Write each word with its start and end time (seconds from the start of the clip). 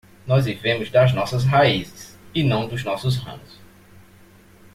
Nós 0.25 0.45
vivemos 0.45 0.89
das 0.89 1.13
nossas 1.13 1.43
raízes 1.45 2.17
e 2.33 2.43
não 2.43 2.67
dos 2.67 2.83
nossos 2.83 3.17
ramos. 3.17 3.59